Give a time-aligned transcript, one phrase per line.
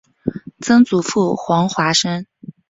[0.61, 2.25] 曾祖父黄华生。